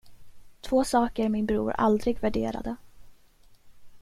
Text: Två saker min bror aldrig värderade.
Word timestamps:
Två 0.61 0.83
saker 0.83 1.29
min 1.29 1.45
bror 1.45 1.71
aldrig 1.71 2.19
värderade. 2.19 2.75